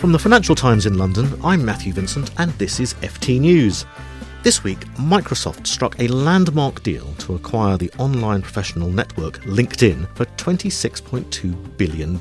From 0.00 0.12
the 0.12 0.18
Financial 0.18 0.54
Times 0.54 0.86
in 0.86 0.96
London, 0.96 1.30
I'm 1.44 1.62
Matthew 1.62 1.92
Vincent, 1.92 2.30
and 2.38 2.52
this 2.52 2.80
is 2.80 2.94
FT 2.94 3.38
News. 3.38 3.84
This 4.42 4.64
week, 4.64 4.78
Microsoft 4.94 5.66
struck 5.66 6.00
a 6.00 6.08
landmark 6.08 6.82
deal 6.82 7.12
to 7.18 7.34
acquire 7.34 7.76
the 7.76 7.92
online 7.98 8.40
professional 8.40 8.88
network 8.88 9.42
LinkedIn 9.42 10.08
for 10.16 10.24
$26.2 10.24 11.76
billion. 11.76 12.18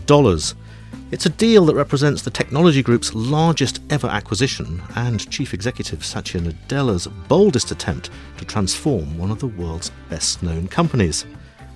It's 1.12 1.26
a 1.26 1.30
deal 1.30 1.66
that 1.68 1.76
represents 1.76 2.22
the 2.22 2.30
technology 2.30 2.84
group's 2.84 3.16
largest 3.16 3.80
ever 3.90 4.08
acquisition 4.08 4.84
and 4.98 5.32
Chief 5.32 5.54
Executive 5.54 6.04
Satya 6.04 6.42
Nadella's 6.42 7.08
boldest 7.08 7.72
attempt 7.72 8.10
to 8.40 8.44
transform 8.44 9.18
one 9.18 9.32
of 9.32 9.40
the 9.40 9.48
world's 9.48 9.92
best 10.10 10.44
known 10.44 10.68
companies. 10.68 11.26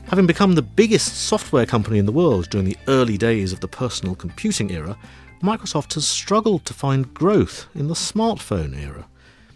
Having 0.08 0.28
become 0.28 0.54
the 0.54 0.62
biggest 0.62 1.16
software 1.16 1.66
company 1.66 1.98
in 1.98 2.06
the 2.06 2.12
world 2.12 2.50
during 2.50 2.66
the 2.66 2.78
early 2.90 3.18
days 3.18 3.54
of 3.54 3.62
the 3.62 3.70
personal 3.70 4.16
computing 4.16 4.70
era, 4.70 4.98
Microsoft 5.44 5.96
has 5.96 6.08
struggled 6.08 6.64
to 6.64 6.74
find 6.74 7.14
growth 7.14 7.68
in 7.76 7.90
the 7.90 7.96
smartphone 7.96 8.82
era. 8.82 9.08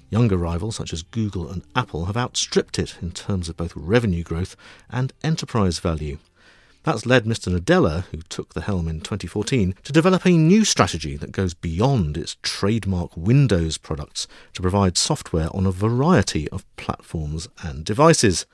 Younger 0.09 0.35
rivals 0.35 0.75
such 0.75 0.91
as 0.91 1.01
Google 1.01 1.49
and 1.49 1.63
Apple 1.77 2.07
have 2.07 2.17
outstripped 2.17 2.77
it 2.77 2.97
in 3.01 3.11
terms 3.11 3.47
of 3.47 3.55
both 3.55 3.71
revenue 3.73 4.21
growth 4.21 4.57
and 4.89 5.13
enterprise 5.23 5.79
value. 5.79 6.17
That's 6.83 7.05
led 7.05 7.23
Mr. 7.23 7.57
Nadella, 7.57 8.03
who 8.11 8.17
took 8.17 8.53
the 8.53 8.63
helm 8.63 8.89
in 8.89 8.99
2014, 8.99 9.75
to 9.83 9.93
develop 9.93 10.25
a 10.25 10.31
new 10.31 10.65
strategy 10.65 11.15
that 11.15 11.31
goes 11.31 11.53
beyond 11.53 12.17
its 12.17 12.35
trademark 12.41 13.15
Windows 13.15 13.77
products 13.77 14.27
to 14.55 14.61
provide 14.61 14.97
software 14.97 15.47
on 15.55 15.65
a 15.65 15.71
variety 15.71 16.49
of 16.49 16.65
platforms 16.75 17.47
and 17.63 17.85
devices. 17.85 18.45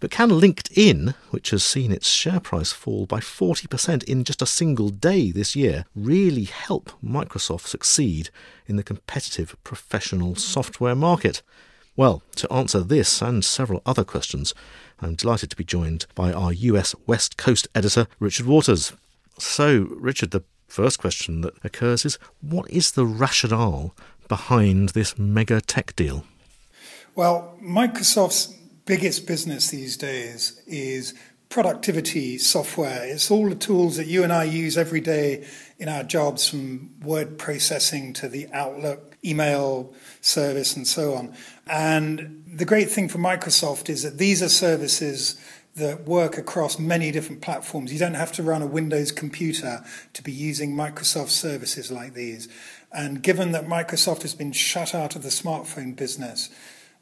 But 0.00 0.12
can 0.12 0.30
LinkedIn, 0.30 1.14
which 1.30 1.50
has 1.50 1.64
seen 1.64 1.90
its 1.90 2.08
share 2.08 2.38
price 2.38 2.70
fall 2.70 3.04
by 3.04 3.18
40% 3.18 4.04
in 4.04 4.22
just 4.22 4.40
a 4.40 4.46
single 4.46 4.90
day 4.90 5.32
this 5.32 5.56
year, 5.56 5.86
really 5.96 6.44
help 6.44 6.92
Microsoft 7.02 7.66
succeed 7.66 8.30
in 8.68 8.76
the 8.76 8.84
competitive 8.84 9.56
professional 9.64 10.36
software 10.36 10.94
market? 10.94 11.42
Well, 11.96 12.22
to 12.36 12.52
answer 12.52 12.80
this 12.80 13.20
and 13.20 13.44
several 13.44 13.82
other 13.84 14.04
questions, 14.04 14.54
I'm 15.00 15.16
delighted 15.16 15.50
to 15.50 15.56
be 15.56 15.64
joined 15.64 16.06
by 16.14 16.32
our 16.32 16.52
US 16.52 16.94
West 17.08 17.36
Coast 17.36 17.66
editor, 17.74 18.06
Richard 18.20 18.46
Waters. 18.46 18.92
So, 19.36 19.88
Richard, 19.90 20.30
the 20.30 20.44
first 20.68 21.00
question 21.00 21.40
that 21.40 21.54
occurs 21.64 22.04
is 22.04 22.20
what 22.40 22.70
is 22.70 22.92
the 22.92 23.04
rationale 23.04 23.96
behind 24.28 24.90
this 24.90 25.18
mega 25.18 25.60
tech 25.60 25.96
deal? 25.96 26.24
Well, 27.16 27.58
Microsoft's 27.60 28.54
biggest 28.88 29.26
business 29.26 29.68
these 29.68 29.98
days 29.98 30.62
is 30.66 31.12
productivity 31.50 32.38
software. 32.38 33.04
It's 33.04 33.30
all 33.30 33.50
the 33.50 33.54
tools 33.54 33.98
that 33.98 34.06
you 34.06 34.24
and 34.24 34.32
I 34.32 34.44
use 34.44 34.78
every 34.78 35.02
day 35.02 35.46
in 35.78 35.90
our 35.90 36.02
jobs, 36.02 36.48
from 36.48 36.90
word 37.02 37.36
processing 37.36 38.14
to 38.14 38.30
the 38.30 38.48
Outlook 38.50 39.14
email 39.22 39.92
service 40.22 40.74
and 40.74 40.86
so 40.86 41.12
on. 41.12 41.34
And 41.66 42.42
the 42.46 42.64
great 42.64 42.90
thing 42.90 43.10
for 43.10 43.18
Microsoft 43.18 43.90
is 43.90 44.04
that 44.04 44.16
these 44.16 44.42
are 44.42 44.48
services 44.48 45.38
that 45.76 46.06
work 46.06 46.38
across 46.38 46.78
many 46.78 47.12
different 47.12 47.42
platforms. 47.42 47.92
You 47.92 47.98
don't 47.98 48.14
have 48.14 48.32
to 48.32 48.42
run 48.42 48.62
a 48.62 48.66
Windows 48.66 49.12
computer 49.12 49.84
to 50.14 50.22
be 50.22 50.32
using 50.32 50.74
Microsoft 50.74 51.28
services 51.28 51.92
like 51.92 52.14
these. 52.14 52.48
And 52.90 53.22
given 53.22 53.52
that 53.52 53.66
Microsoft 53.66 54.22
has 54.22 54.34
been 54.34 54.52
shut 54.52 54.94
out 54.94 55.14
of 55.14 55.22
the 55.22 55.28
smartphone 55.28 55.94
business, 55.94 56.48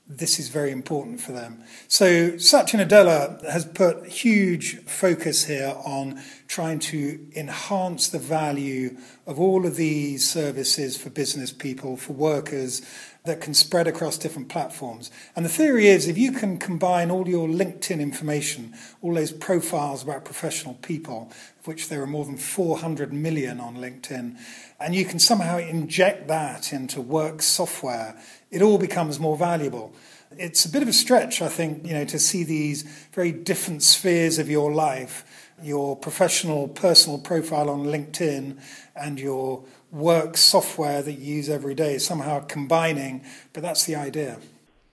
this 0.08 0.38
is 0.38 0.48
very 0.48 0.70
important 0.70 1.20
for 1.20 1.32
them. 1.32 1.62
So 1.88 2.38
Satya 2.38 2.84
Nadella 2.84 3.44
has 3.50 3.64
put 3.64 4.06
huge 4.06 4.84
focus 4.84 5.44
here 5.44 5.74
on 5.84 6.22
trying 6.46 6.78
to 6.78 7.26
enhance 7.34 8.08
the 8.08 8.18
value 8.18 8.96
of 9.26 9.40
all 9.40 9.66
of 9.66 9.76
these 9.76 10.28
services 10.28 10.96
for 10.96 11.10
business 11.10 11.52
people, 11.52 11.96
for 11.96 12.12
workers 12.12 12.82
that 13.24 13.40
can 13.40 13.54
spread 13.54 13.88
across 13.88 14.16
different 14.16 14.48
platforms. 14.48 15.10
And 15.34 15.44
the 15.44 15.50
theory 15.50 15.88
is 15.88 16.06
if 16.06 16.16
you 16.16 16.32
can 16.32 16.58
combine 16.58 17.10
all 17.10 17.28
your 17.28 17.48
LinkedIn 17.48 18.00
information, 18.00 18.72
all 19.02 19.14
those 19.14 19.32
profiles 19.32 20.04
about 20.04 20.24
professional 20.24 20.74
people, 20.74 21.32
of 21.58 21.66
which 21.66 21.88
there 21.88 22.02
are 22.02 22.06
more 22.06 22.24
than 22.24 22.36
400 22.36 23.12
million 23.12 23.60
on 23.60 23.76
LinkedIn, 23.76 24.38
and 24.80 24.94
you 24.94 25.04
can 25.04 25.18
somehow 25.18 25.58
inject 25.58 26.28
that 26.28 26.72
into 26.72 27.00
work 27.00 27.42
software, 27.42 28.16
it 28.50 28.62
all 28.62 28.78
becomes 28.78 29.18
more 29.18 29.36
valuable. 29.36 29.92
It's 30.38 30.64
a 30.64 30.70
bit 30.70 30.82
of 30.82 30.88
a 30.88 30.92
stretch, 30.92 31.42
I 31.42 31.48
think, 31.48 31.86
you 31.86 31.94
know, 31.94 32.04
to 32.04 32.18
see 32.18 32.44
these 32.44 32.82
very 33.12 33.32
different 33.32 33.82
spheres 33.82 34.38
of 34.38 34.48
your 34.48 34.72
life, 34.72 35.24
your 35.62 35.96
professional, 35.96 36.68
personal 36.68 37.18
profile 37.18 37.70
on 37.70 37.84
LinkedIn 37.84 38.58
and 38.94 39.18
your 39.18 39.64
work 39.90 40.36
software 40.36 41.02
that 41.02 41.12
you 41.12 41.36
use 41.36 41.48
every 41.48 41.74
day, 41.74 41.98
somehow 41.98 42.40
combining, 42.40 43.24
but 43.52 43.62
that's 43.62 43.84
the 43.84 43.94
idea. 43.94 44.38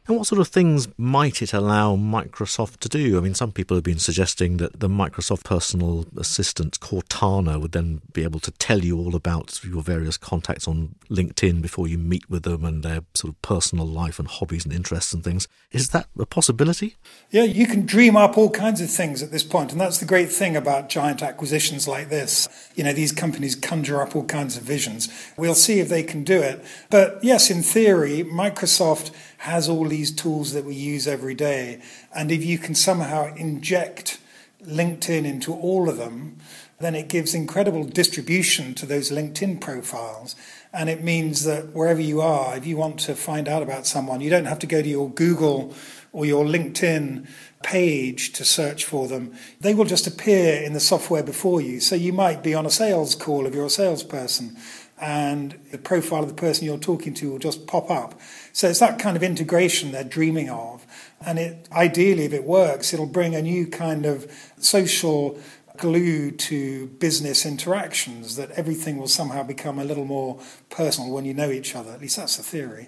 And 0.05 0.17
what 0.17 0.27
sort 0.27 0.41
of 0.41 0.49
things 0.49 0.89
might 0.97 1.41
it 1.41 1.53
allow 1.53 1.95
Microsoft 1.95 2.79
to 2.79 2.89
do? 2.89 3.17
I 3.17 3.21
mean, 3.21 3.33
some 3.33 3.53
people 3.53 3.77
have 3.77 3.85
been 3.85 3.99
suggesting 3.99 4.57
that 4.57 4.81
the 4.81 4.89
Microsoft 4.89 5.45
personal 5.45 6.05
assistant 6.17 6.81
Cortana 6.81 7.61
would 7.61 7.71
then 7.71 8.01
be 8.11 8.23
able 8.23 8.41
to 8.41 8.51
tell 8.51 8.79
you 8.79 8.97
all 8.97 9.15
about 9.15 9.61
your 9.63 9.81
various 9.81 10.17
contacts 10.17 10.67
on 10.67 10.95
LinkedIn 11.09 11.61
before 11.61 11.87
you 11.87 11.97
meet 11.97 12.29
with 12.29 12.43
them 12.43 12.65
and 12.65 12.83
their 12.83 13.01
sort 13.13 13.33
of 13.33 13.41
personal 13.41 13.85
life 13.85 14.19
and 14.19 14.27
hobbies 14.27 14.65
and 14.65 14.73
interests 14.73 15.13
and 15.13 15.23
things. 15.23 15.47
Is 15.71 15.89
that 15.89 16.07
a 16.19 16.25
possibility? 16.25 16.97
Yeah, 17.31 17.43
you 17.43 17.65
can 17.65 17.85
dream 17.85 18.17
up 18.17 18.37
all 18.37 18.49
kinds 18.49 18.81
of 18.81 18.89
things 18.89 19.23
at 19.23 19.31
this 19.31 19.43
point, 19.43 19.71
and 19.71 19.79
that's 19.79 19.99
the 19.99 20.05
great 20.05 20.29
thing 20.29 20.57
about 20.57 20.89
giant 20.89 21.23
acquisitions 21.23 21.87
like 21.87 22.09
this. 22.09 22.49
You 22.75 22.83
know, 22.83 22.91
these 22.91 23.13
companies 23.13 23.55
conjure 23.55 24.01
up 24.01 24.17
all 24.17 24.25
kinds 24.25 24.57
of 24.57 24.63
visions. 24.63 25.07
We'll 25.37 25.55
see 25.55 25.79
if 25.79 25.87
they 25.87 26.03
can 26.03 26.25
do 26.25 26.41
it. 26.41 26.61
But 26.89 27.23
yes, 27.23 27.49
in 27.49 27.63
theory, 27.63 28.25
Microsoft 28.25 29.11
has 29.43 29.67
all 29.67 29.89
these 29.89 30.09
tools 30.09 30.53
that 30.53 30.63
we 30.63 30.73
use 30.73 31.05
every 31.05 31.35
day. 31.35 31.81
And 32.15 32.31
if 32.31 32.45
you 32.45 32.57
can 32.57 32.75
somehow 32.75 33.35
inject 33.35 34.17
LinkedIn 34.65 35.25
into 35.25 35.53
all 35.53 35.89
of 35.89 35.97
them, 35.97 36.37
then 36.79 36.95
it 36.95 37.09
gives 37.09 37.35
incredible 37.35 37.83
distribution 37.83 38.73
to 38.75 38.85
those 38.85 39.11
LinkedIn 39.11 39.59
profiles. 39.59 40.37
And 40.71 40.89
it 40.89 41.03
means 41.03 41.43
that 41.43 41.73
wherever 41.73 41.99
you 41.99 42.21
are, 42.21 42.55
if 42.55 42.65
you 42.65 42.77
want 42.77 43.01
to 43.01 43.15
find 43.15 43.49
out 43.49 43.61
about 43.61 43.85
someone, 43.85 44.21
you 44.21 44.29
don't 44.29 44.45
have 44.45 44.59
to 44.59 44.67
go 44.67 44.81
to 44.81 44.87
your 44.87 45.09
Google 45.09 45.75
or 46.13 46.25
your 46.25 46.45
LinkedIn 46.45 47.27
page 47.63 48.31
to 48.33 48.45
search 48.45 48.85
for 48.85 49.09
them. 49.09 49.33
They 49.59 49.73
will 49.73 49.83
just 49.83 50.07
appear 50.07 50.63
in 50.63 50.71
the 50.71 50.79
software 50.79 51.23
before 51.23 51.59
you. 51.59 51.81
So 51.81 51.95
you 51.95 52.13
might 52.13 52.43
be 52.43 52.55
on 52.55 52.65
a 52.65 52.71
sales 52.71 53.13
call 53.13 53.45
if 53.45 53.53
you're 53.53 53.65
a 53.65 53.69
salesperson 53.69 54.55
and 55.03 55.59
the 55.71 55.77
profile 55.77 56.23
of 56.23 56.29
the 56.29 56.33
person 56.33 56.65
you're 56.65 56.77
talking 56.77 57.13
to 57.13 57.31
will 57.31 57.37
just 57.37 57.67
pop 57.67 57.91
up. 57.91 58.17
So 58.53 58.69
it's 58.69 58.79
that 58.79 58.99
kind 58.99 59.17
of 59.17 59.21
integration 59.21 59.91
they're 59.91 60.05
dreaming 60.05 60.49
of. 60.49 60.87
And 61.25 61.37
it 61.37 61.67
ideally, 61.73 62.23
if 62.23 62.31
it 62.31 62.45
works, 62.45 62.93
it'll 62.93 63.05
bring 63.05 63.35
a 63.35 63.41
new 63.41 63.67
kind 63.67 64.05
of 64.05 64.31
social 64.59 65.37
glue 65.75 66.31
to 66.31 66.87
business 66.87 67.45
interactions 67.45 68.37
that 68.37 68.51
everything 68.51 68.97
will 68.97 69.09
somehow 69.09 69.43
become 69.43 69.77
a 69.77 69.83
little 69.83 70.05
more 70.05 70.39
personal 70.69 71.11
when 71.11 71.25
you 71.25 71.33
know 71.33 71.51
each 71.51 71.75
other. 71.75 71.91
At 71.91 71.99
least 71.99 72.15
that's 72.15 72.37
the 72.37 72.43
theory. 72.43 72.87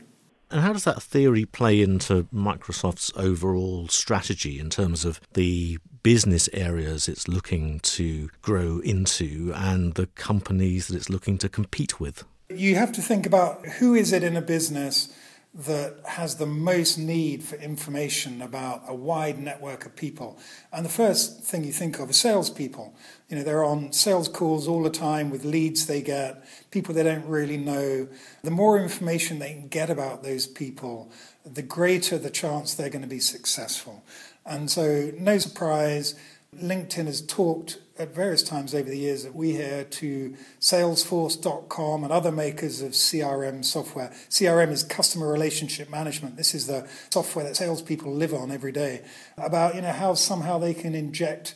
And 0.55 0.63
how 0.63 0.71
does 0.71 0.85
that 0.85 1.03
theory 1.03 1.43
play 1.43 1.81
into 1.81 2.29
Microsoft's 2.33 3.11
overall 3.17 3.89
strategy 3.89 4.57
in 4.57 4.69
terms 4.69 5.03
of 5.03 5.19
the 5.33 5.79
business 6.01 6.47
areas 6.53 7.09
it's 7.09 7.27
looking 7.27 7.81
to 7.81 8.29
grow 8.41 8.79
into 8.79 9.51
and 9.53 9.95
the 9.95 10.07
companies 10.07 10.87
that 10.87 10.95
it's 10.95 11.09
looking 11.09 11.37
to 11.39 11.49
compete 11.49 11.99
with? 11.99 12.23
You 12.47 12.75
have 12.75 12.93
to 12.93 13.01
think 13.01 13.25
about 13.25 13.65
who 13.65 13.95
is 13.95 14.13
it 14.13 14.23
in 14.23 14.37
a 14.37 14.41
business 14.41 15.13
that 15.55 15.95
has 16.05 16.35
the 16.35 16.45
most 16.45 16.97
need 16.97 17.41
for 17.41 17.55
information 17.55 18.41
about 18.41 18.83
a 18.87 18.93
wide 18.93 19.39
network 19.39 19.85
of 19.85 19.95
people. 19.95 20.37
And 20.73 20.85
the 20.85 20.89
first 20.89 21.43
thing 21.43 21.63
you 21.63 21.71
think 21.71 21.97
of 21.97 22.09
is 22.09 22.17
salespeople. 22.17 22.93
You 23.29 23.37
know, 23.37 23.43
they're 23.43 23.63
on 23.63 23.93
sales 23.93 24.27
calls 24.27 24.67
all 24.67 24.83
the 24.83 24.89
time 24.89 25.29
with 25.29 25.45
leads 25.45 25.85
they 25.85 26.01
get, 26.01 26.45
people 26.71 26.93
they 26.93 27.03
don't 27.03 27.25
really 27.25 27.55
know. 27.55 28.09
The 28.43 28.51
more 28.51 28.77
information 28.77 29.39
they 29.39 29.53
can 29.53 29.69
get 29.69 29.89
about 29.89 30.23
those 30.23 30.45
people, 30.45 31.09
the 31.45 31.61
greater 31.61 32.17
the 32.17 32.29
chance 32.29 32.73
they're 32.73 32.89
going 32.89 33.01
to 33.01 33.07
be 33.07 33.21
successful. 33.21 34.03
And 34.45 34.69
so, 34.69 35.11
no 35.17 35.37
surprise, 35.37 36.15
LinkedIn 36.53 37.05
has 37.05 37.21
talked 37.21 37.79
at 37.97 38.13
various 38.13 38.43
times 38.43 38.75
over 38.75 38.89
the 38.89 38.97
years 38.97 39.23
that 39.23 39.33
we 39.33 39.53
hear 39.53 39.85
to 39.85 40.35
Salesforce.com 40.59 42.03
and 42.03 42.11
other 42.11 42.31
makers 42.31 42.81
of 42.81 42.91
CRM 42.91 43.63
software. 43.63 44.09
CRM 44.29 44.71
is 44.71 44.83
customer 44.83 45.31
relationship 45.31 45.89
management. 45.89 46.35
This 46.35 46.53
is 46.53 46.67
the 46.67 46.87
software 47.09 47.45
that 47.45 47.55
salespeople 47.55 48.11
live 48.11 48.33
on 48.33 48.51
every 48.51 48.73
day. 48.73 49.01
About 49.37 49.75
you 49.75 49.81
know 49.81 49.93
how 49.93 50.13
somehow 50.13 50.57
they 50.57 50.73
can 50.73 50.93
inject 50.93 51.55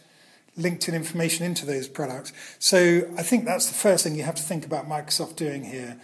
LinkedIn 0.57 0.93
information 0.93 1.45
into 1.45 1.65
those 1.65 1.87
products. 1.87 2.31
So 2.57 3.01
I 3.17 3.23
think 3.23 3.45
that's 3.45 3.67
the 3.67 3.73
first 3.73 4.03
thing 4.03 4.15
you 4.15 4.23
have 4.23 4.35
to 4.35 4.43
think 4.43 4.65
about 4.65 4.87
Microsoft 4.87 5.35
doing 5.35 5.65
here, 5.65 5.99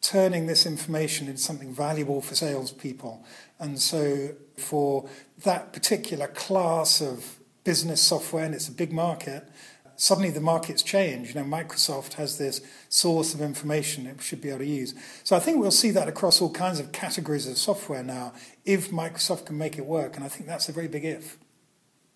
turning 0.00 0.46
this 0.46 0.66
information 0.66 1.28
into 1.28 1.40
something 1.40 1.72
valuable 1.72 2.20
for 2.20 2.34
salespeople. 2.34 3.24
And 3.58 3.80
so 3.80 4.30
for 4.56 5.08
that 5.44 5.72
particular 5.72 6.28
class 6.28 7.00
of 7.00 7.36
business 7.64 8.00
software, 8.00 8.44
and 8.44 8.54
it's 8.54 8.68
a 8.68 8.72
big 8.72 8.92
market, 8.92 9.48
suddenly 9.96 10.30
the 10.30 10.40
market's 10.40 10.82
change. 10.82 11.34
You 11.34 11.40
know, 11.40 11.46
Microsoft 11.46 12.14
has 12.14 12.38
this 12.38 12.60
source 12.88 13.34
of 13.34 13.40
information 13.40 14.06
it 14.06 14.22
should 14.22 14.40
be 14.40 14.50
able 14.50 14.60
to 14.60 14.66
use. 14.66 14.94
So 15.24 15.36
I 15.36 15.40
think 15.40 15.58
we'll 15.58 15.70
see 15.70 15.90
that 15.90 16.08
across 16.08 16.40
all 16.40 16.52
kinds 16.52 16.78
of 16.80 16.92
categories 16.92 17.46
of 17.46 17.58
software 17.58 18.02
now 18.02 18.32
if 18.64 18.90
Microsoft 18.90 19.46
can 19.46 19.58
make 19.58 19.78
it 19.78 19.86
work. 19.86 20.16
And 20.16 20.24
I 20.24 20.28
think 20.28 20.46
that's 20.46 20.68
a 20.68 20.72
very 20.72 20.88
big 20.88 21.04
if 21.04 21.38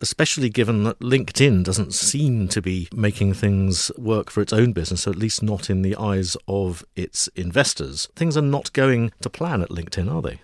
especially 0.00 0.49
given 0.49 0.85
that 0.85 0.99
LinkedIn 1.00 1.62
doesn't 1.62 1.93
seem 1.93 2.49
to 2.49 2.62
be 2.62 2.88
making 2.93 3.35
things 3.35 3.91
work 3.99 4.31
for 4.31 4.41
its 4.41 4.53
own 4.53 4.73
business, 4.73 5.06
or 5.06 5.11
at 5.11 5.17
least 5.17 5.43
not 5.43 5.69
in 5.69 5.83
the 5.83 5.94
eyes 5.97 6.37
of 6.49 6.85
its 6.97 7.29
investors. 7.37 8.09
Things 8.17 8.37
are 8.37 8.43
not 8.43 8.73
going 8.73 9.12
to 9.21 9.31
plan 9.31 9.62
at 9.62 9.69
LinkedIn, 9.69 10.12
are 10.12 10.23
they? 10.23 10.41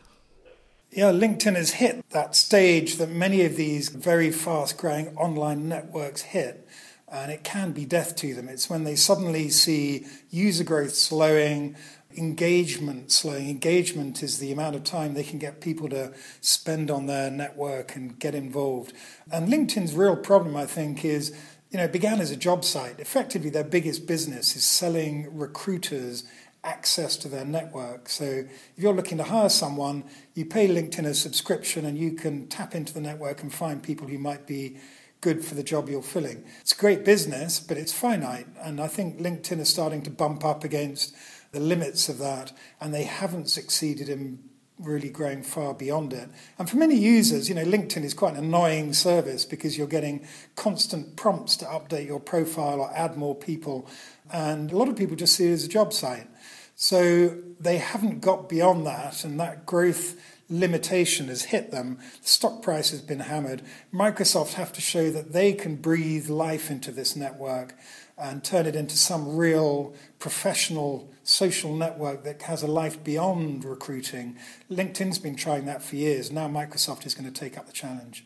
Yeah, 0.90 1.12
LinkedIn 1.12 1.56
has 1.56 1.72
hit 1.72 2.08
that 2.10 2.36
stage 2.36 2.96
that 2.96 3.10
many 3.10 3.44
of 3.44 3.56
these 3.56 3.88
very 3.88 4.30
fast 4.30 4.78
growing 4.78 5.08
online 5.16 5.68
networks 5.68 6.22
hit, 6.22 6.66
and 7.08 7.30
it 7.30 7.44
can 7.44 7.72
be 7.72 7.84
death 7.84 8.16
to 8.16 8.34
them. 8.34 8.48
It's 8.48 8.68
when 8.68 8.84
they 8.84 8.96
suddenly 8.96 9.48
see 9.48 10.06
user 10.30 10.64
growth 10.64 10.94
slowing, 10.94 11.76
engagement 12.16 13.12
slowing. 13.12 13.48
Engagement 13.48 14.22
is 14.22 14.38
the 14.38 14.52
amount 14.52 14.76
of 14.76 14.84
time 14.84 15.14
they 15.14 15.22
can 15.22 15.38
get 15.38 15.60
people 15.60 15.88
to 15.90 16.12
spend 16.40 16.90
on 16.90 17.06
their 17.06 17.30
network 17.30 17.94
and 17.94 18.18
get 18.18 18.34
involved. 18.34 18.92
And 19.30 19.48
LinkedIn's 19.48 19.94
real 19.94 20.16
problem, 20.16 20.56
I 20.56 20.66
think, 20.66 21.04
is 21.04 21.36
you 21.70 21.78
know, 21.78 21.84
it 21.84 21.92
began 21.92 22.20
as 22.20 22.30
a 22.30 22.36
job 22.36 22.64
site. 22.64 23.00
Effectively, 23.00 23.50
their 23.50 23.64
biggest 23.64 24.06
business 24.06 24.56
is 24.56 24.64
selling 24.64 25.36
recruiters 25.36 26.24
access 26.64 27.16
to 27.16 27.28
their 27.28 27.44
network. 27.44 28.08
So 28.08 28.24
if 28.24 28.48
you're 28.76 28.94
looking 28.94 29.18
to 29.18 29.24
hire 29.24 29.48
someone, 29.48 30.04
you 30.34 30.44
pay 30.44 30.68
LinkedIn 30.68 31.06
a 31.06 31.14
subscription 31.14 31.84
and 31.84 31.96
you 31.96 32.12
can 32.12 32.48
tap 32.48 32.74
into 32.74 32.92
the 32.92 33.00
network 33.00 33.42
and 33.42 33.52
find 33.52 33.82
people 33.82 34.08
who 34.08 34.18
might 34.18 34.46
be 34.46 34.78
good 35.20 35.44
for 35.44 35.54
the 35.54 35.62
job 35.62 35.88
you're 35.88 36.02
filling. 36.02 36.44
It's 36.60 36.72
great 36.72 37.04
business, 37.04 37.60
but 37.60 37.76
it's 37.76 37.92
finite. 37.92 38.46
And 38.62 38.80
I 38.80 38.86
think 38.86 39.18
LinkedIn 39.18 39.60
is 39.60 39.68
starting 39.68 40.02
to 40.02 40.10
bump 40.10 40.44
up 40.44 40.64
against 40.64 41.14
the 41.52 41.60
limits 41.60 42.08
of 42.08 42.18
that, 42.18 42.52
and 42.80 42.92
they 42.92 43.04
haven't 43.04 43.48
succeeded 43.48 44.08
in 44.08 44.40
really 44.78 45.08
growing 45.08 45.42
far 45.42 45.72
beyond 45.72 46.12
it. 46.12 46.28
And 46.58 46.68
for 46.68 46.76
many 46.76 46.96
users, 46.96 47.48
you 47.48 47.54
know, 47.54 47.64
LinkedIn 47.64 48.04
is 48.04 48.12
quite 48.12 48.34
an 48.34 48.44
annoying 48.44 48.92
service 48.92 49.46
because 49.46 49.78
you're 49.78 49.86
getting 49.86 50.26
constant 50.54 51.16
prompts 51.16 51.56
to 51.56 51.64
update 51.64 52.06
your 52.06 52.20
profile 52.20 52.80
or 52.80 52.94
add 52.94 53.16
more 53.16 53.34
people. 53.34 53.88
And 54.30 54.70
a 54.70 54.76
lot 54.76 54.88
of 54.88 54.96
people 54.96 55.16
just 55.16 55.34
see 55.34 55.46
it 55.46 55.52
as 55.52 55.64
a 55.64 55.68
job 55.68 55.94
site. 55.94 56.28
So 56.74 57.38
they 57.58 57.78
haven't 57.78 58.20
got 58.20 58.50
beyond 58.50 58.86
that, 58.86 59.24
and 59.24 59.40
that 59.40 59.64
growth 59.64 60.20
limitation 60.48 61.28
has 61.28 61.46
hit 61.46 61.70
them. 61.70 61.98
The 62.22 62.28
stock 62.28 62.62
price 62.62 62.90
has 62.90 63.00
been 63.00 63.20
hammered. 63.20 63.62
Microsoft 63.92 64.54
have 64.54 64.72
to 64.74 64.80
show 64.80 65.10
that 65.10 65.32
they 65.32 65.52
can 65.52 65.76
breathe 65.76 66.28
life 66.28 66.70
into 66.70 66.90
this 66.92 67.16
network 67.16 67.74
and 68.18 68.42
turn 68.42 68.66
it 68.66 68.76
into 68.76 68.96
some 68.96 69.36
real 69.36 69.94
professional 70.18 71.10
social 71.22 71.74
network 71.74 72.24
that 72.24 72.42
has 72.42 72.62
a 72.62 72.66
life 72.66 73.02
beyond 73.04 73.64
recruiting. 73.64 74.38
LinkedIn's 74.70 75.18
been 75.18 75.36
trying 75.36 75.66
that 75.66 75.82
for 75.82 75.96
years. 75.96 76.30
Now 76.30 76.48
Microsoft 76.48 77.04
is 77.04 77.14
going 77.14 77.30
to 77.30 77.40
take 77.40 77.58
up 77.58 77.66
the 77.66 77.72
challenge. 77.72 78.24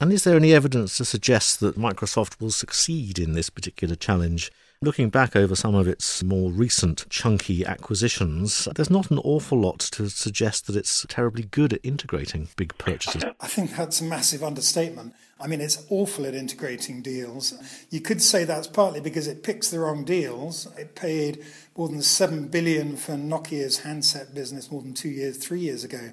And 0.00 0.12
is 0.12 0.24
there 0.24 0.36
any 0.36 0.52
evidence 0.52 0.96
to 0.96 1.04
suggest 1.04 1.60
that 1.60 1.78
Microsoft 1.78 2.40
will 2.40 2.50
succeed 2.50 3.18
in 3.18 3.32
this 3.32 3.50
particular 3.50 3.94
challenge? 3.94 4.50
Looking 4.82 5.10
back 5.10 5.36
over 5.36 5.54
some 5.54 5.74
of 5.74 5.86
its 5.86 6.22
more 6.22 6.50
recent 6.50 7.04
chunky 7.10 7.66
acquisitions, 7.66 8.66
there's 8.74 8.88
not 8.88 9.10
an 9.10 9.18
awful 9.18 9.60
lot 9.60 9.78
to 9.80 10.08
suggest 10.08 10.66
that 10.66 10.74
it's 10.74 11.04
terribly 11.06 11.42
good 11.42 11.74
at 11.74 11.80
integrating 11.82 12.48
big 12.56 12.72
purchases. 12.78 13.22
I 13.38 13.46
think 13.46 13.76
that's 13.76 14.00
a 14.00 14.04
massive 14.04 14.42
understatement. 14.42 15.12
I 15.40 15.46
mean, 15.46 15.60
it's 15.60 15.86
awful 15.88 16.26
at 16.26 16.34
integrating 16.34 17.00
deals. 17.00 17.54
You 17.90 18.00
could 18.00 18.20
say 18.20 18.44
that's 18.44 18.66
partly 18.66 19.00
because 19.00 19.26
it 19.26 19.42
picks 19.42 19.70
the 19.70 19.80
wrong 19.80 20.04
deals. 20.04 20.68
It 20.78 20.94
paid 20.94 21.44
more 21.76 21.88
than 21.88 22.02
seven 22.02 22.48
billion 22.48 22.96
for 22.96 23.12
Nokia's 23.12 23.78
handset 23.78 24.34
business 24.34 24.70
more 24.70 24.82
than 24.82 24.92
two 24.92 25.08
years, 25.08 25.38
three 25.38 25.60
years 25.60 25.82
ago 25.82 26.10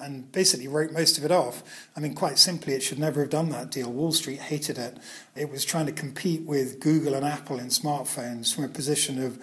and 0.00 0.30
basically 0.32 0.68
wrote 0.68 0.92
most 0.92 1.18
of 1.18 1.24
it 1.24 1.30
off. 1.30 1.62
I 1.96 2.00
mean, 2.00 2.14
quite 2.14 2.38
simply, 2.38 2.74
it 2.74 2.82
should 2.82 2.98
never 2.98 3.20
have 3.20 3.30
done 3.30 3.50
that 3.50 3.70
deal. 3.70 3.90
Wall 3.90 4.12
Street 4.12 4.40
hated 4.40 4.78
it. 4.78 4.98
It 5.34 5.50
was 5.50 5.64
trying 5.64 5.86
to 5.86 5.92
compete 5.92 6.42
with 6.42 6.80
Google 6.80 7.14
and 7.14 7.24
Apple 7.24 7.58
in 7.58 7.68
smartphones 7.68 8.54
from 8.54 8.64
a 8.64 8.68
position 8.68 9.22
of 9.22 9.38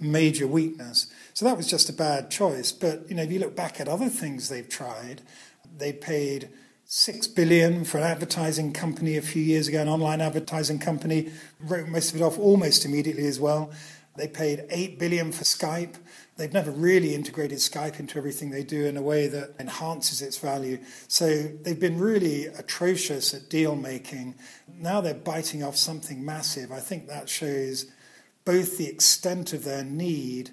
major 0.00 0.46
weakness. 0.46 1.06
So 1.34 1.44
that 1.44 1.56
was 1.56 1.66
just 1.66 1.88
a 1.88 1.92
bad 1.92 2.30
choice. 2.30 2.72
But 2.72 3.08
you 3.08 3.16
know, 3.16 3.22
if 3.22 3.32
you 3.32 3.38
look 3.38 3.56
back 3.56 3.80
at 3.80 3.88
other 3.88 4.08
things 4.08 4.48
they've 4.48 4.68
tried, 4.68 5.22
they 5.76 5.92
paid 5.92 6.48
six 6.90 7.26
billion 7.26 7.84
for 7.84 7.98
an 7.98 8.04
advertising 8.04 8.72
company 8.72 9.18
a 9.18 9.20
few 9.20 9.42
years 9.42 9.68
ago, 9.68 9.82
an 9.82 9.88
online 9.88 10.22
advertising 10.22 10.78
company, 10.78 11.30
wrote 11.60 11.86
most 11.86 12.14
of 12.14 12.18
it 12.18 12.24
off 12.24 12.38
almost 12.38 12.86
immediately 12.86 13.26
as 13.26 13.38
well. 13.38 13.70
They 14.16 14.26
paid 14.26 14.64
eight 14.70 14.98
billion 14.98 15.30
for 15.30 15.44
Skype. 15.44 15.96
They've 16.38 16.52
never 16.52 16.70
really 16.70 17.14
integrated 17.14 17.58
Skype 17.58 18.00
into 18.00 18.16
everything 18.16 18.50
they 18.50 18.64
do 18.64 18.86
in 18.86 18.96
a 18.96 19.02
way 19.02 19.28
that 19.28 19.50
enhances 19.60 20.22
its 20.22 20.38
value. 20.38 20.78
So 21.08 21.42
they've 21.62 21.78
been 21.78 22.00
really 22.00 22.46
atrocious 22.46 23.34
at 23.34 23.50
deal 23.50 23.76
making. 23.76 24.36
Now 24.66 25.02
they're 25.02 25.12
biting 25.12 25.62
off 25.62 25.76
something 25.76 26.24
massive. 26.24 26.72
I 26.72 26.80
think 26.80 27.06
that 27.06 27.28
shows 27.28 27.84
both 28.46 28.78
the 28.78 28.88
extent 28.88 29.52
of 29.52 29.64
their 29.64 29.84
need 29.84 30.52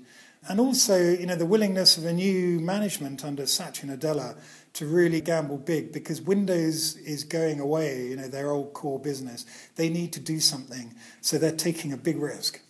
and 0.49 0.59
also, 0.59 0.99
you 0.99 1.25
know, 1.25 1.35
the 1.35 1.45
willingness 1.45 1.97
of 1.97 2.05
a 2.05 2.11
new 2.11 2.59
management 2.59 3.23
under 3.23 3.47
Satya 3.47 3.89
Nadella 3.89 4.35
to 4.75 4.85
really 4.85 5.21
gamble 5.21 5.57
big 5.57 5.91
because 5.91 6.21
Windows 6.21 6.97
is 6.97 7.23
going 7.23 7.59
away, 7.59 8.07
you 8.07 8.15
know, 8.15 8.27
their 8.27 8.51
old 8.51 8.73
core 8.73 8.99
business. 8.99 9.45
They 9.75 9.89
need 9.89 10.13
to 10.13 10.19
do 10.19 10.39
something. 10.39 10.93
So 11.21 11.37
they're 11.37 11.51
taking 11.51 11.91
a 11.93 11.97
big 11.97 12.17
risk. 12.17 12.61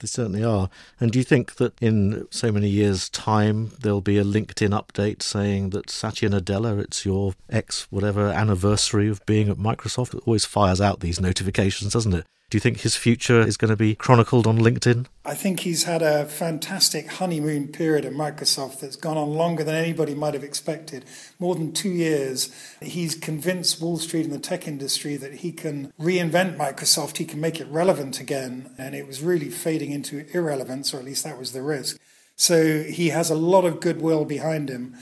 They 0.00 0.06
certainly 0.06 0.44
are. 0.44 0.70
And 1.00 1.10
do 1.10 1.18
you 1.18 1.24
think 1.24 1.56
that 1.56 1.74
in 1.80 2.28
so 2.30 2.52
many 2.52 2.68
years' 2.68 3.08
time 3.08 3.72
there'll 3.80 4.00
be 4.00 4.18
a 4.18 4.24
LinkedIn 4.24 4.70
update 4.70 5.22
saying 5.22 5.70
that 5.70 5.90
Satya 5.90 6.28
Nadella, 6.28 6.78
it's 6.80 7.04
your 7.04 7.34
ex 7.50 7.90
whatever 7.90 8.28
anniversary 8.28 9.08
of 9.08 9.24
being 9.26 9.48
at 9.48 9.56
Microsoft? 9.56 10.14
It 10.14 10.22
always 10.26 10.44
fires 10.44 10.80
out 10.80 11.00
these 11.00 11.20
notifications, 11.20 11.92
doesn't 11.92 12.14
it? 12.14 12.26
Do 12.50 12.56
you 12.56 12.60
think 12.60 12.80
his 12.80 12.96
future 12.96 13.42
is 13.42 13.58
going 13.58 13.68
to 13.68 13.76
be 13.76 13.94
chronicled 13.94 14.46
on 14.46 14.58
LinkedIn? 14.58 15.04
I 15.22 15.34
think 15.34 15.60
he's 15.60 15.84
had 15.84 16.00
a 16.00 16.24
fantastic 16.24 17.12
honeymoon 17.12 17.68
period 17.68 18.06
at 18.06 18.14
Microsoft 18.14 18.80
that's 18.80 18.96
gone 18.96 19.18
on 19.18 19.34
longer 19.34 19.62
than 19.62 19.74
anybody 19.74 20.14
might 20.14 20.32
have 20.32 20.42
expected. 20.42 21.04
More 21.38 21.54
than 21.54 21.72
two 21.72 21.90
years. 21.90 22.50
He's 22.80 23.14
convinced 23.14 23.82
Wall 23.82 23.98
Street 23.98 24.24
and 24.24 24.32
the 24.32 24.38
tech 24.38 24.66
industry 24.66 25.16
that 25.16 25.34
he 25.34 25.52
can 25.52 25.92
reinvent 26.00 26.56
Microsoft, 26.56 27.18
he 27.18 27.26
can 27.26 27.38
make 27.38 27.60
it 27.60 27.68
relevant 27.68 28.18
again. 28.18 28.74
And 28.78 28.94
it 28.94 29.06
was 29.06 29.20
really 29.22 29.50
fading 29.50 29.90
into 29.90 30.24
irrelevance, 30.32 30.94
or 30.94 31.00
at 31.00 31.04
least 31.04 31.24
that 31.24 31.38
was 31.38 31.52
the 31.52 31.60
risk. 31.60 32.00
So 32.34 32.82
he 32.82 33.08
has 33.08 33.28
a 33.28 33.34
lot 33.34 33.66
of 33.66 33.78
goodwill 33.78 34.24
behind 34.24 34.70
him. 34.70 34.96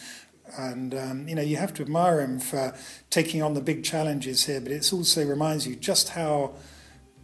And, 0.59 0.93
um, 0.95 1.29
you 1.29 1.37
know, 1.37 1.43
you 1.43 1.59
have 1.59 1.75
to 1.75 1.83
admire 1.83 2.21
him 2.21 2.41
for 2.41 2.75
taking 3.09 3.41
on 3.41 3.55
the 3.55 3.61
big 3.61 3.85
challenges 3.85 4.47
here, 4.47 4.61
but 4.61 4.73
it 4.73 4.93
also 4.93 5.25
reminds 5.25 5.65
you 5.65 5.77
just 5.77 6.09
how 6.09 6.55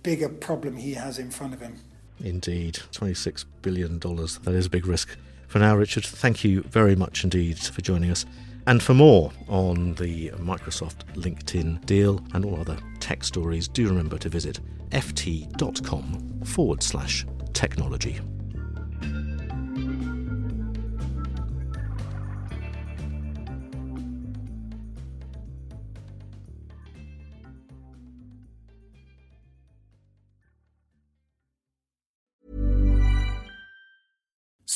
bigger 0.02 0.28
problem 0.28 0.76
he 0.76 0.94
has 0.94 1.18
in 1.18 1.30
front 1.30 1.54
of 1.54 1.60
him. 1.60 1.78
Indeed, 2.20 2.80
$26 2.92 3.44
billion. 3.62 3.98
That 3.98 4.54
is 4.54 4.66
a 4.66 4.70
big 4.70 4.86
risk. 4.86 5.16
For 5.48 5.58
now, 5.58 5.76
Richard, 5.76 6.04
thank 6.04 6.44
you 6.44 6.62
very 6.62 6.96
much 6.96 7.24
indeed 7.24 7.58
for 7.58 7.82
joining 7.82 8.10
us. 8.10 8.24
And 8.66 8.82
for 8.82 8.94
more 8.94 9.32
on 9.48 9.94
the 9.94 10.30
Microsoft 10.30 11.04
LinkedIn 11.14 11.84
deal 11.84 12.24
and 12.32 12.44
all 12.44 12.60
other 12.60 12.78
tech 13.00 13.24
stories, 13.24 13.66
do 13.66 13.88
remember 13.88 14.18
to 14.18 14.28
visit 14.28 14.60
ft.com 14.90 16.40
forward 16.44 16.82
slash 16.82 17.26
technology. 17.52 18.20